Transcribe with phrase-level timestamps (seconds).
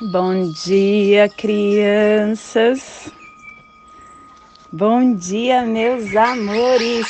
[0.00, 3.12] Bom dia, crianças.
[4.72, 7.06] Bom dia, meus amores.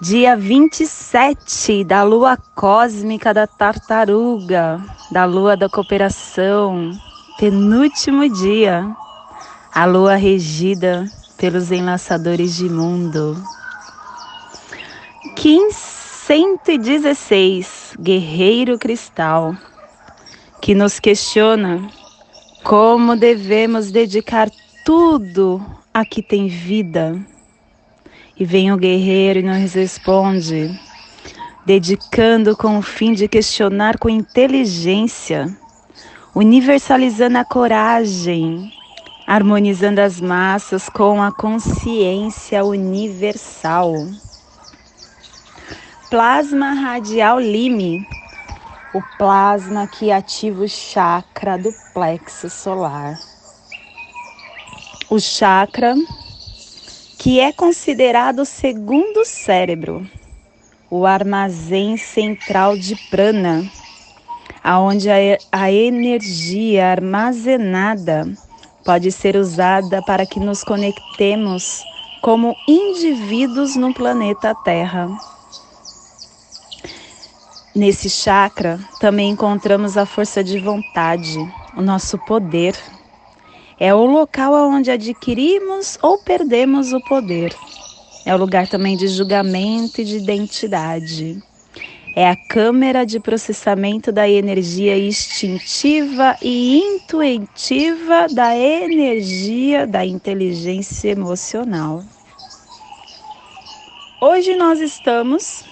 [0.00, 6.92] Dia 27 da lua cósmica da tartaruga, da lua da cooperação,
[7.38, 8.90] penúltimo dia.
[9.70, 11.04] A lua regida
[11.36, 13.36] pelos enlaçadores de mundo.
[15.36, 19.54] 1516, guerreiro cristal
[20.62, 21.90] que nos questiona
[22.62, 24.48] como devemos dedicar
[24.84, 25.60] tudo
[25.92, 27.20] a que tem vida.
[28.38, 30.70] E vem o guerreiro e nos responde,
[31.66, 35.52] dedicando com o fim de questionar com inteligência,
[36.32, 38.72] universalizando a coragem,
[39.26, 44.06] harmonizando as massas com a consciência universal.
[46.08, 48.06] Plasma radial Lime
[48.92, 53.18] o plasma que ativa o chakra do plexo solar.
[55.08, 55.94] O chakra
[57.18, 60.06] que é considerado o segundo cérebro,
[60.90, 63.64] o armazém central de prana,
[64.62, 65.16] aonde a,
[65.52, 68.26] a energia armazenada
[68.84, 71.82] pode ser usada para que nos conectemos
[72.20, 75.08] como indivíduos no planeta Terra.
[77.74, 81.38] Nesse chakra também encontramos a força de vontade,
[81.74, 82.76] o nosso poder.
[83.80, 87.56] É o local onde adquirimos ou perdemos o poder.
[88.26, 91.42] É o lugar também de julgamento e de identidade.
[92.14, 102.04] É a câmera de processamento da energia instintiva e intuitiva da energia da inteligência emocional.
[104.20, 105.71] Hoje nós estamos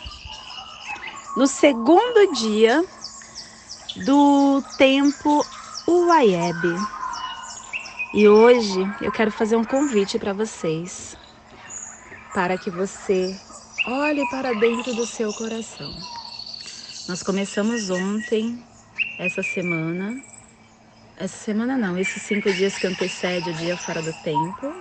[1.40, 2.84] no segundo dia
[4.04, 5.42] do tempo
[5.88, 6.76] Uaieb.
[8.12, 11.16] E hoje eu quero fazer um convite para vocês,
[12.34, 13.34] para que você
[13.86, 15.90] olhe para dentro do seu coração.
[17.08, 18.62] Nós começamos ontem,
[19.18, 20.22] essa semana,
[21.16, 24.74] essa semana não, esses cinco dias que antecede o dia fora do tempo.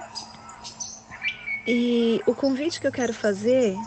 [1.66, 3.78] E o convite que eu quero fazer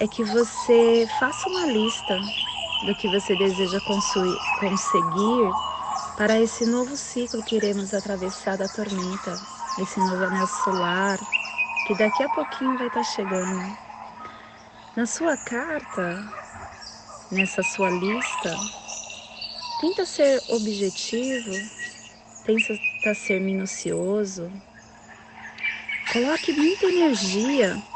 [0.00, 2.18] é que você faça uma lista
[2.86, 3.78] do que você deseja
[4.58, 5.52] conseguir
[6.16, 9.38] para esse novo ciclo que iremos atravessar da tormenta,
[9.78, 11.18] esse novo anel solar,
[11.86, 13.76] que daqui a pouquinho vai estar chegando.
[14.96, 16.24] Na sua carta,
[17.30, 18.56] nessa sua lista,
[19.82, 21.52] tenta ser objetivo,
[22.46, 24.50] tenta ser minucioso,
[26.10, 27.89] coloque muita energia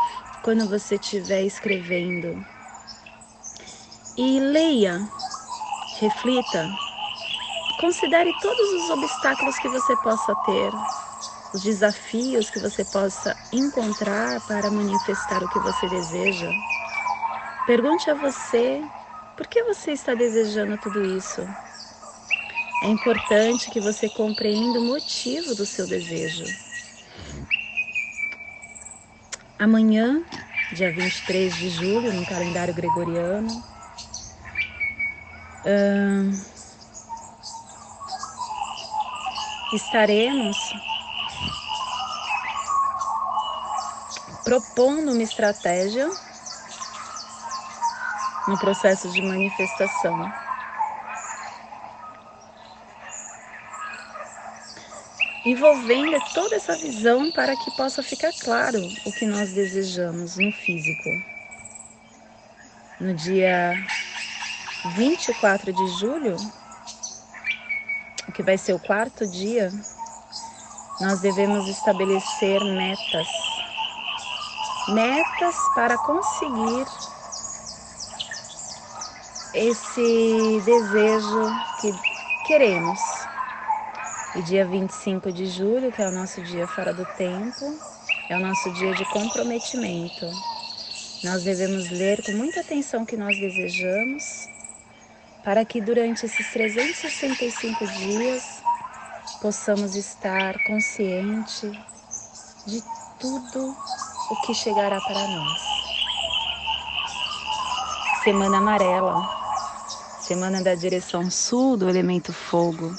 [0.44, 2.44] quando você estiver escrevendo.
[4.14, 5.00] E leia,
[5.98, 6.70] reflita,
[7.80, 10.70] considere todos os obstáculos que você possa ter,
[11.54, 16.52] os desafios que você possa encontrar para manifestar o que você deseja.
[17.66, 18.82] Pergunte a você
[19.38, 21.40] por que você está desejando tudo isso.
[22.82, 26.63] É importante que você compreenda o motivo do seu desejo.
[29.64, 30.22] Amanhã,
[30.74, 33.64] dia 23 de julho, no calendário gregoriano,
[39.72, 40.54] estaremos
[44.44, 46.10] propondo uma estratégia
[48.46, 50.43] no processo de manifestação.
[55.44, 61.10] Envolvendo toda essa visão para que possa ficar claro o que nós desejamos no físico.
[63.00, 63.74] No dia
[64.96, 66.36] 24 de julho,
[68.34, 69.72] que vai ser o quarto dia,
[71.00, 73.28] nós devemos estabelecer metas.
[74.88, 76.86] Metas para conseguir
[79.54, 81.50] esse desejo
[81.80, 81.94] que
[82.46, 82.98] queremos
[84.36, 87.78] e dia 25 de julho, que é o nosso dia fora do tempo,
[88.28, 90.28] é o nosso dia de comprometimento.
[91.22, 94.48] Nós devemos ler com muita atenção o que nós desejamos,
[95.44, 98.62] para que durante esses 365 dias
[99.40, 101.70] possamos estar consciente
[102.66, 102.82] de
[103.20, 103.76] tudo
[104.30, 105.60] o que chegará para nós.
[108.24, 109.28] Semana amarela,
[110.20, 112.92] semana da direção sul do elemento fogo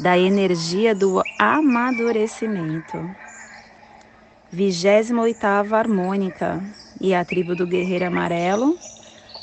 [0.00, 2.98] da energia do amadurecimento.
[4.52, 6.62] 28 harmônica
[7.00, 8.78] e a tribo do guerreiro amarelo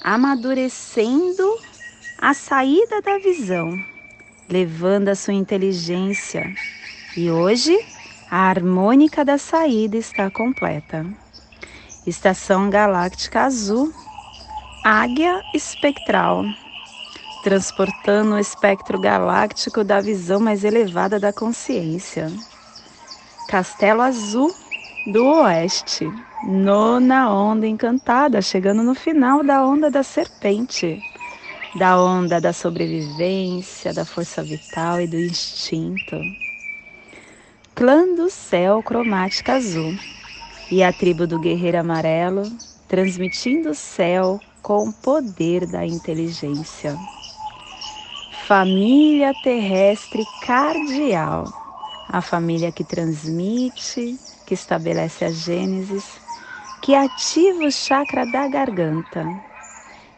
[0.04, 1.58] amadurecendo
[2.20, 3.78] a saída da visão,
[4.50, 6.54] levando a sua inteligência.
[7.16, 7.78] E hoje,
[8.30, 11.06] a harmônica da saída está completa.
[12.06, 13.94] Estação Galáctica Azul,
[14.84, 16.44] Águia Espectral,
[17.44, 22.32] transportando o espectro galáctico da visão mais elevada da consciência.
[23.50, 24.56] Castelo Azul
[25.06, 26.10] do Oeste,
[26.42, 31.04] nona onda encantada, chegando no final da onda da serpente,
[31.76, 36.16] da onda da sobrevivência, da força vital e do instinto.
[37.76, 39.94] Clã do céu cromática azul
[40.72, 42.44] e a tribo do guerreiro amarelo
[42.88, 46.96] transmitindo o céu com o poder da inteligência.
[48.46, 51.54] Família terrestre cardial,
[52.06, 56.22] a família que transmite, que estabelece a Gênesis,
[56.82, 59.34] que ativa o chakra da garganta.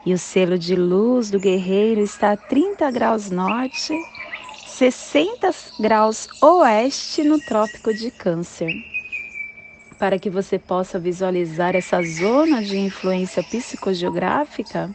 [0.03, 3.93] E o selo de luz do guerreiro está a 30 graus norte,
[4.63, 8.75] 60 graus oeste no Trópico de Câncer
[9.97, 14.93] para que você possa visualizar essa zona de influência psicogeográfica,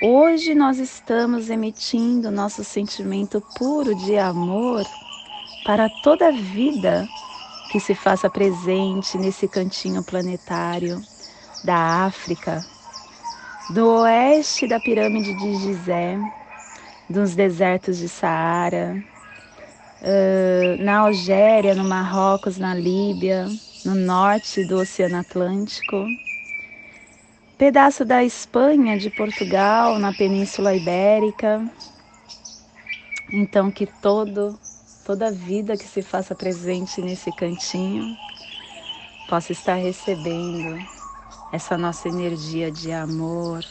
[0.00, 4.84] hoje nós estamos emitindo nosso sentimento puro de amor
[5.64, 7.08] para toda a vida
[7.70, 11.06] que se faça presente nesse cantinho planetário
[11.62, 12.66] da África,
[13.68, 16.18] do oeste da pirâmide de Gizé,
[17.08, 19.04] dos desertos de Saara,
[20.78, 23.46] na Algéria, no Marrocos, na Líbia,
[23.84, 26.06] no norte do Oceano Atlântico,
[27.60, 31.62] pedaço da Espanha, de Portugal, na Península Ibérica.
[33.30, 34.58] Então que todo
[35.04, 38.16] toda vida que se faça presente nesse cantinho
[39.28, 40.82] possa estar recebendo
[41.52, 43.62] essa nossa energia de amor,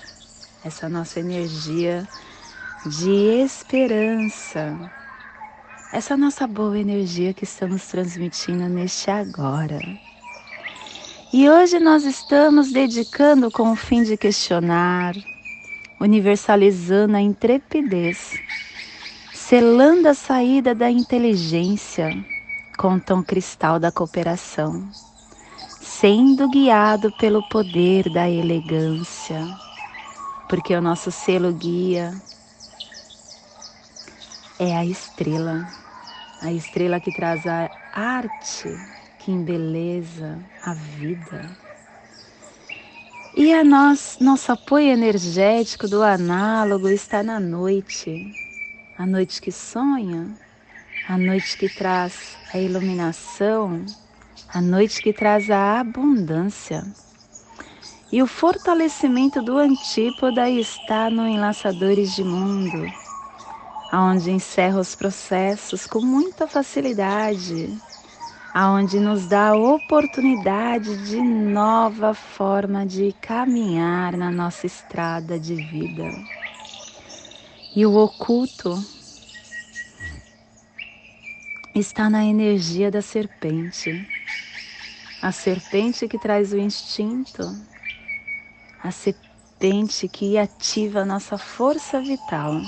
[0.63, 2.07] essa nossa energia
[2.85, 4.77] de esperança,
[5.91, 10.08] essa nossa boa energia que estamos transmitindo neste agora.
[11.31, 15.15] E hoje nós estamos dedicando com o fim de questionar,
[15.99, 18.41] universalizando a intrepidez,
[19.31, 22.17] selando a saída da inteligência
[22.75, 24.83] com o tom cristal da cooperação,
[25.79, 29.47] sendo guiado pelo poder da elegância,
[30.47, 32.19] porque o nosso selo guia
[34.57, 35.67] é a estrela,
[36.41, 41.55] a estrela que traz a arte, que embeleza a vida.
[43.35, 48.33] E a nós, nosso apoio energético do análogo está na noite,
[48.97, 50.35] a noite que sonha,
[51.07, 53.85] a noite que traz a iluminação,
[54.51, 56.83] a noite que traz a abundância.
[58.11, 62.91] E o fortalecimento do antípoda está no Enlaçadores de Mundo
[63.91, 67.75] aonde encerra os processos com muita facilidade,
[68.61, 76.13] aonde nos dá a oportunidade de nova forma de caminhar na nossa estrada de vida.
[77.73, 78.77] E o oculto
[81.73, 84.05] está na energia da serpente.
[85.21, 87.43] A serpente que traz o instinto,
[88.83, 92.59] a serpente que ativa a nossa força vital.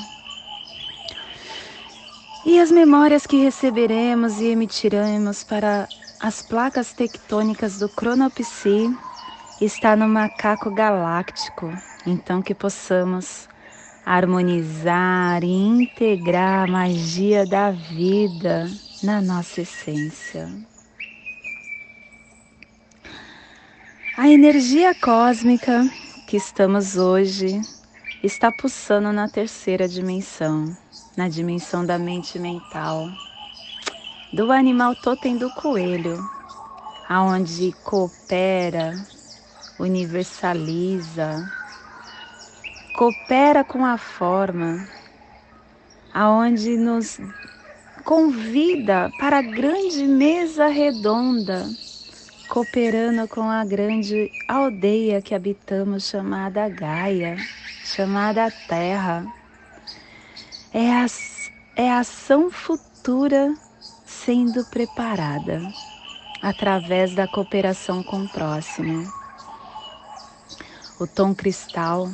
[2.43, 5.87] E as memórias que receberemos e emitiremos para
[6.19, 8.89] as placas tectônicas do Cronopsi
[9.59, 11.71] está no macaco galáctico,
[12.03, 13.47] então que possamos
[14.03, 18.67] harmonizar e integrar a magia da vida
[19.03, 20.49] na nossa essência.
[24.17, 25.87] A energia cósmica
[26.25, 27.61] que estamos hoje
[28.23, 30.75] está pulsando na terceira dimensão
[31.21, 33.07] na dimensão da mente mental,
[34.33, 36.17] do animal totem do coelho,
[37.07, 38.97] aonde coopera,
[39.77, 41.47] universaliza,
[42.95, 44.83] coopera com a forma,
[46.11, 47.19] aonde nos
[48.03, 51.69] convida para a grande mesa redonda,
[52.49, 57.37] cooperando com a grande aldeia que habitamos chamada Gaia,
[57.83, 59.23] chamada Terra
[60.73, 61.05] é a,
[61.75, 63.53] é a ação futura
[64.05, 65.61] sendo preparada
[66.41, 69.11] através da cooperação com o próximo.
[70.97, 72.09] O tom cristal,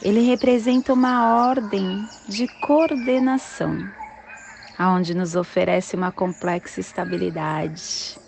[0.00, 3.86] ele representa uma ordem de coordenação,
[4.78, 8.18] aonde nos oferece uma complexa estabilidade,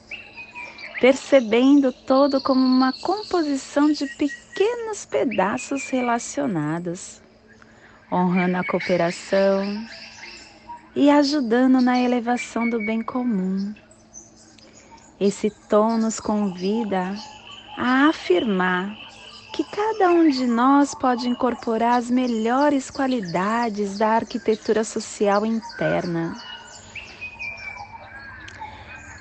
[1.01, 7.24] percebendo todo como uma composição de pequenos pedaços relacionados
[8.15, 9.85] honrando a cooperação
[10.95, 13.75] e ajudando na elevação do bem comum.
[15.19, 17.15] Esse tom nos convida
[17.77, 18.97] a afirmar
[19.53, 26.37] que cada um de nós pode incorporar as melhores qualidades da arquitetura social interna.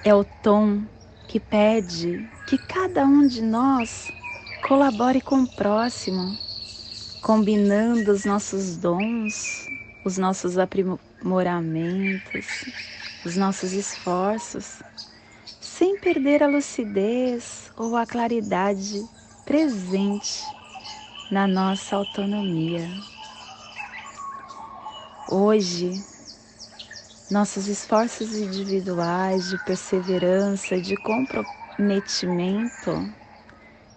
[0.04, 0.84] É o tom
[1.28, 4.12] que pede que cada um de nós
[4.68, 6.38] colabore com o próximo,
[7.24, 9.70] combinando os nossos dons,
[10.04, 12.66] os nossos aprimoramentos,
[13.26, 14.84] os nossos esforços,
[15.62, 19.02] sem perder a lucidez ou a claridade
[19.46, 20.44] presente
[21.32, 22.90] na nossa autonomia.
[25.30, 26.04] Hoje,
[27.32, 33.23] nossos esforços individuais de perseverança, de comprometimento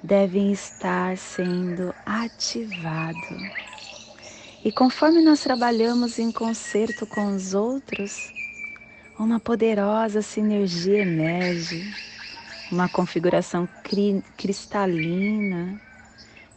[0.06, 3.42] devem estar sendo ativados.
[4.64, 8.32] E conforme nós trabalhamos em concerto com os outros,
[9.18, 11.92] uma poderosa sinergia emerge,
[12.70, 15.80] uma configuração cri cristalina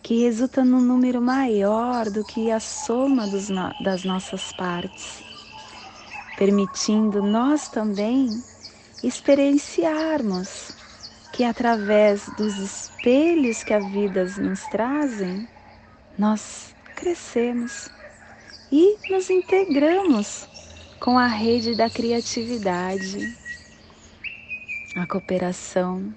[0.04, 3.26] que resulta num número maior do que a soma
[3.84, 5.24] das nossas partes,
[6.38, 8.44] permitindo nós também
[9.04, 10.72] experienciarmos
[11.40, 15.48] que através dos espelhos que a vida nos trazem,
[16.18, 17.88] nós crescemos
[18.70, 20.50] e nos integramos
[21.00, 23.34] com a rede da criatividade.
[24.98, 26.14] A cooperação,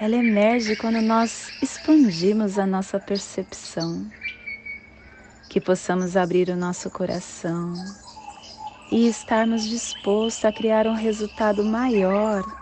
[0.00, 4.10] ela emerge quando nós expandimos a nossa percepção,
[5.50, 7.74] que possamos abrir o nosso coração
[8.90, 12.61] e estarmos dispostos a criar um resultado maior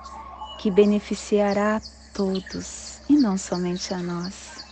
[0.60, 4.62] que beneficiará a todos e não somente a nós.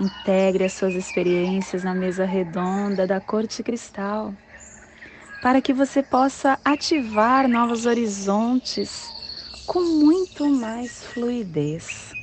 [0.00, 4.32] Integre as suas experiências na mesa redonda da corte cristal,
[5.42, 9.12] para que você possa ativar novos horizontes
[9.66, 12.16] com muito mais fluidez.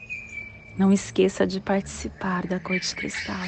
[0.75, 3.45] Não esqueça de participar da corte cristal.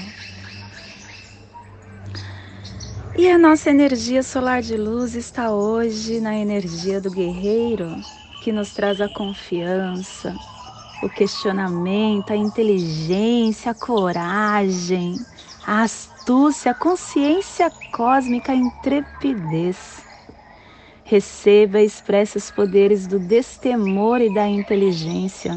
[3.17, 8.05] E a nossa energia solar de luz está hoje na energia do guerreiro,
[8.43, 10.35] que nos traz a confiança,
[11.01, 15.15] o questionamento, a inteligência, a coragem,
[15.65, 20.03] a astúcia, a consciência cósmica, a intrepidez.
[21.05, 25.55] Receba e expresse os poderes do destemor e da inteligência.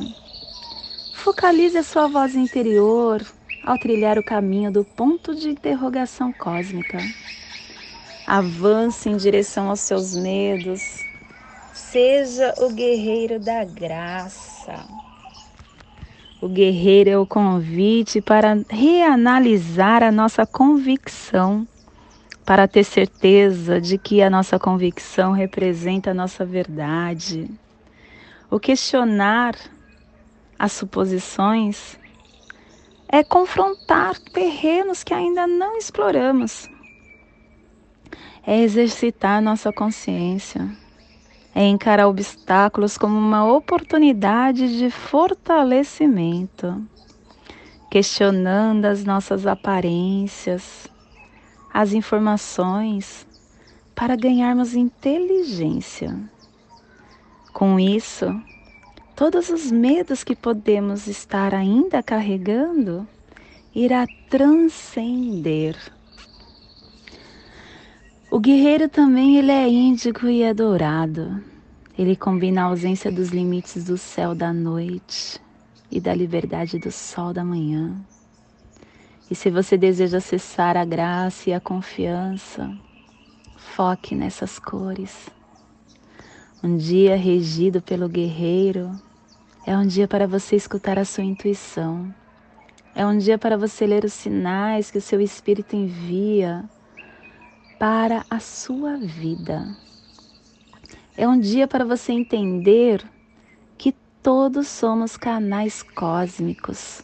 [1.16, 3.20] Focalize a sua voz interior
[3.64, 6.98] ao trilhar o caminho do ponto de interrogação cósmica.
[8.28, 11.05] Avance em direção aos seus medos.
[11.96, 14.84] Seja o guerreiro da graça.
[16.42, 21.66] O guerreiro é o convite para reanalisar a nossa convicção,
[22.44, 27.50] para ter certeza de que a nossa convicção representa a nossa verdade.
[28.50, 29.54] O questionar
[30.58, 31.98] as suposições
[33.08, 36.68] é confrontar terrenos que ainda não exploramos,
[38.46, 40.84] é exercitar nossa consciência
[41.56, 46.86] é encarar obstáculos como uma oportunidade de fortalecimento,
[47.90, 50.86] questionando as nossas aparências,
[51.72, 53.26] as informações,
[53.94, 56.14] para ganharmos inteligência.
[57.54, 58.26] Com isso,
[59.16, 63.08] todos os medos que podemos estar ainda carregando
[63.74, 65.95] irá transcender
[68.28, 71.42] o guerreiro também ele é índigo e é dourado.
[71.96, 75.40] Ele combina a ausência dos limites do céu da noite
[75.90, 77.96] e da liberdade do sol da manhã.
[79.30, 82.76] E se você deseja acessar a graça e a confiança,
[83.56, 85.30] foque nessas cores.
[86.62, 88.90] Um dia regido pelo guerreiro
[89.64, 92.12] é um dia para você escutar a sua intuição.
[92.94, 96.64] É um dia para você ler os sinais que o seu espírito envia
[97.78, 99.76] para a sua vida.
[101.16, 103.04] É um dia para você entender
[103.76, 103.92] que
[104.22, 107.02] todos somos canais cósmicos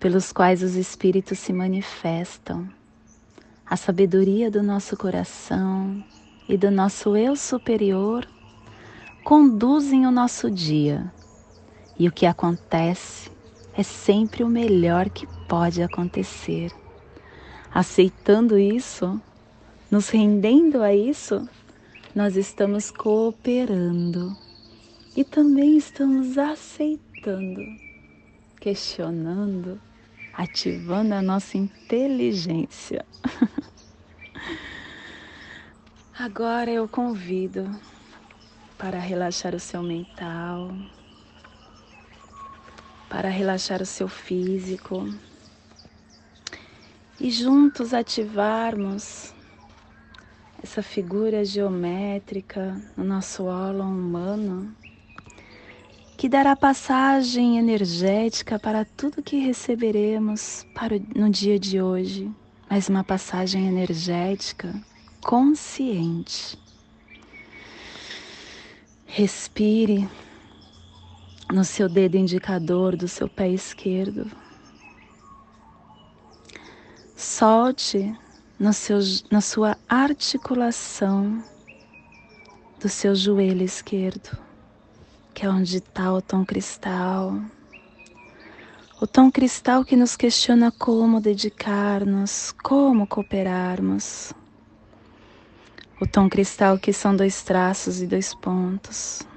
[0.00, 2.68] pelos quais os espíritos se manifestam.
[3.66, 6.02] A sabedoria do nosso coração
[6.48, 8.26] e do nosso eu superior
[9.22, 11.12] conduzem o nosso dia.
[11.98, 13.30] E o que acontece
[13.74, 16.72] é sempre o melhor que pode acontecer.
[17.72, 19.20] Aceitando isso,
[19.94, 21.48] nos rendendo a isso,
[22.16, 24.36] nós estamos cooperando
[25.16, 27.62] e também estamos aceitando,
[28.60, 29.80] questionando,
[30.32, 33.06] ativando a nossa inteligência.
[36.18, 37.70] Agora eu convido
[38.76, 40.72] para relaxar o seu mental,
[43.08, 45.08] para relaxar o seu físico
[47.20, 49.33] e juntos ativarmos
[50.64, 54.74] essa figura geométrica no nosso ólon humano
[56.16, 62.32] que dará passagem energética para tudo que receberemos para no dia de hoje,
[62.70, 64.74] mas uma passagem energética
[65.22, 66.58] consciente.
[69.04, 70.08] Respire
[71.52, 74.30] no seu dedo indicador do seu pé esquerdo.
[77.14, 78.16] Solte
[78.64, 78.98] no seu,
[79.30, 81.44] na sua articulação
[82.80, 84.38] do seu joelho esquerdo,
[85.34, 87.42] que é onde está o tom cristal.
[88.98, 94.32] O tom cristal que nos questiona como dedicar-nos, como cooperarmos.
[96.00, 99.28] O tom cristal que são dois traços e dois pontos.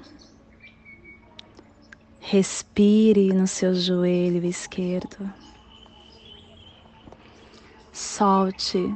[2.22, 5.30] Respire no seu joelho esquerdo.
[7.92, 8.96] Solte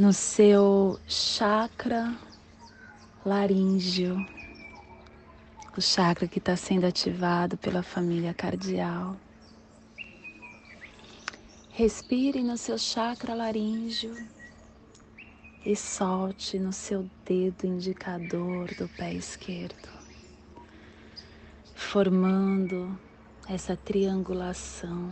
[0.00, 2.18] no seu chakra
[3.22, 4.26] laríngeo,
[5.76, 9.14] o chakra que está sendo ativado pela família cardial.
[11.68, 14.16] Respire no seu chakra laríngeo
[15.66, 19.90] e solte no seu dedo indicador do pé esquerdo,
[21.74, 22.98] formando
[23.46, 25.10] essa triangulação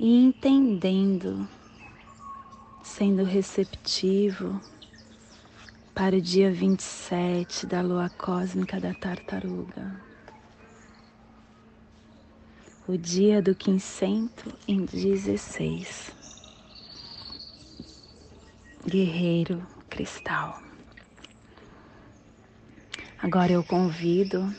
[0.00, 1.46] e entendendo
[2.84, 4.60] sendo receptivo
[5.94, 9.98] para o dia 27 da lua cósmica da tartaruga,
[12.86, 16.12] o dia do quincento em 16.
[18.86, 20.62] Guerreiro Cristal.
[23.18, 24.54] Agora eu convido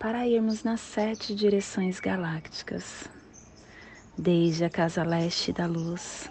[0.00, 3.04] para irmos nas sete direções galácticas,
[4.16, 6.30] desde a casa leste da luz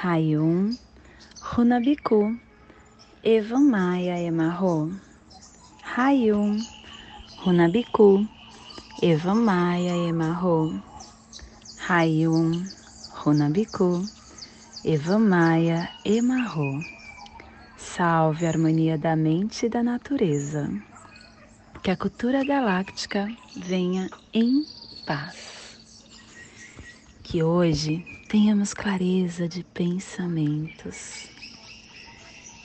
[0.00, 0.78] Rayum,
[1.42, 2.38] Runabiku,
[3.24, 4.92] Evamaya Emarro.
[5.82, 6.64] Rayum,
[7.44, 8.28] Runabiku,
[9.02, 10.80] Evamaya Emarro.
[11.88, 12.70] Rayum,
[13.12, 14.08] Runabiku,
[14.84, 16.84] Evamaya Emarro.
[17.76, 20.70] Salve a harmonia da mente e da natureza.
[21.82, 24.64] Que a cultura galáctica venha em
[25.04, 25.76] paz.
[27.24, 31.28] Que hoje tenhamos clareza de pensamentos.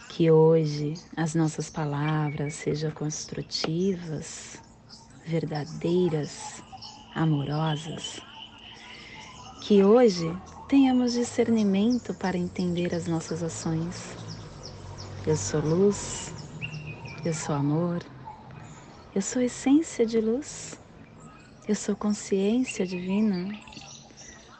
[0.09, 4.61] Que hoje as nossas palavras sejam construtivas,
[5.25, 6.61] verdadeiras,
[7.15, 8.19] amorosas.
[9.61, 14.17] Que hoje tenhamos discernimento para entender as nossas ações.
[15.25, 16.33] Eu sou luz,
[17.23, 18.03] eu sou amor,
[19.15, 20.77] eu sou essência de luz,
[21.65, 23.47] eu sou consciência divina.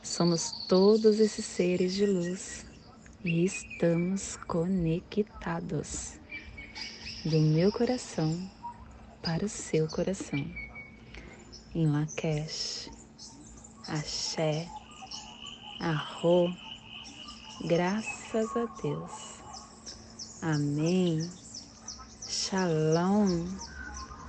[0.03, 2.65] Somos todos esses seres de luz
[3.23, 6.19] e estamos conectados
[7.23, 8.37] do meu coração
[9.21, 10.45] para o seu coração.
[11.73, 12.91] Em Lakesh,
[13.87, 14.67] Axé,
[15.79, 16.53] Arro.
[17.63, 19.39] Graças a Deus.
[20.41, 21.31] Amém.
[22.27, 23.47] Shalom.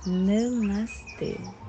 [0.05, 1.64] Namastê.